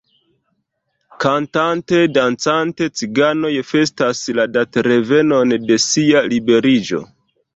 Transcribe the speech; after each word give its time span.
Kantante, 1.25 1.97
dancante, 2.15 2.87
ciganoj 3.01 3.53
festas 3.73 4.23
la 4.39 4.47
datrevenon 4.55 5.55
de 5.71 5.77
sia 5.87 6.27
liberiĝo. 6.33 7.05